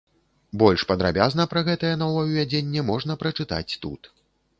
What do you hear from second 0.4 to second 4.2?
Больш падрабязна пра гэтае новаўвядзенне можна прачытаць тут.